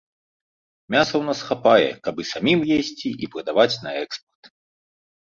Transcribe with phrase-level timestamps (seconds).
[0.95, 4.55] Мяса ў нас хапае, каб і самім есці, і прадаваць на экспарт.